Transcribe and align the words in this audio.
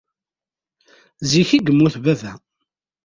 Zik 1.29 1.49
i 1.57 1.59
yemmut 1.65 1.95
baba. 2.03 2.33